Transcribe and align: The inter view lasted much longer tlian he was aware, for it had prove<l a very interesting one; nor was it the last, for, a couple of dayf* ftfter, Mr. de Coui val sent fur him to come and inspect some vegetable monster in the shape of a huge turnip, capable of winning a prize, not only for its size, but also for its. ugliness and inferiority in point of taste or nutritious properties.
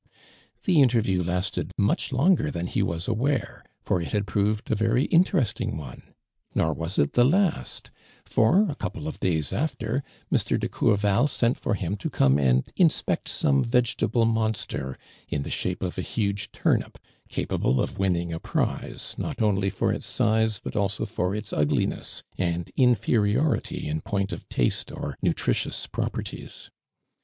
The 0.63 0.81
inter 0.81 0.99
view 0.99 1.23
lasted 1.23 1.73
much 1.77 2.11
longer 2.11 2.51
tlian 2.51 2.69
he 2.69 2.81
was 2.81 3.07
aware, 3.07 3.63
for 3.83 4.01
it 4.01 4.13
had 4.13 4.25
prove<l 4.25 4.61
a 4.71 4.75
very 4.75 5.03
interesting 5.03 5.77
one; 5.77 6.15
nor 6.55 6.73
was 6.73 6.97
it 6.97 7.13
the 7.13 7.23
last, 7.23 7.91
for, 8.25 8.65
a 8.67 8.73
couple 8.73 9.07
of 9.07 9.19
dayf* 9.19 9.53
ftfter, 9.53 10.01
Mr. 10.33 10.59
de 10.59 10.67
Coui 10.67 10.97
val 10.97 11.27
sent 11.27 11.59
fur 11.59 11.75
him 11.75 11.95
to 11.97 12.09
come 12.09 12.39
and 12.39 12.63
inspect 12.75 13.27
some 13.29 13.63
vegetable 13.63 14.25
monster 14.25 14.97
in 15.29 15.43
the 15.43 15.51
shape 15.51 15.83
of 15.83 15.99
a 15.99 16.01
huge 16.01 16.51
turnip, 16.51 16.97
capable 17.29 17.79
of 17.79 17.99
winning 17.99 18.33
a 18.33 18.39
prize, 18.39 19.13
not 19.19 19.39
only 19.39 19.69
for 19.69 19.93
its 19.93 20.07
size, 20.07 20.57
but 20.63 20.75
also 20.75 21.05
for 21.05 21.35
its. 21.35 21.53
ugliness 21.53 22.23
and 22.39 22.71
inferiority 22.75 23.87
in 23.87 24.01
point 24.01 24.31
of 24.31 24.49
taste 24.49 24.91
or 24.91 25.15
nutritious 25.21 25.85
properties. 25.85 26.71